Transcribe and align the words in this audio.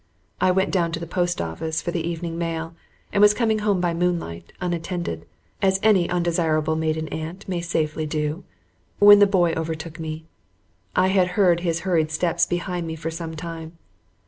I 0.41 0.49
went 0.49 0.71
down 0.71 0.91
to 0.93 0.99
the 0.99 1.05
post 1.05 1.39
office 1.39 1.79
for 1.79 1.91
the 1.91 2.01
evening 2.01 2.35
mail, 2.35 2.73
and 3.13 3.21
was 3.21 3.35
coming 3.35 3.59
home 3.59 3.79
by 3.79 3.93
moonlight, 3.93 4.51
unattended, 4.59 5.27
as 5.61 5.79
any 5.83 6.09
undesirable 6.09 6.75
maiden 6.75 7.07
aunt 7.09 7.47
may 7.47 7.61
safely 7.61 8.07
do, 8.07 8.43
when 8.97 9.19
the 9.19 9.27
boy 9.27 9.51
overtook 9.53 9.99
me. 9.99 10.25
I 10.95 11.09
had 11.09 11.27
heard 11.37 11.59
his 11.59 11.81
hurried 11.81 12.09
steps 12.09 12.47
behind 12.47 12.87
me 12.87 12.95
for 12.95 13.11
some 13.11 13.35
time. 13.35 13.77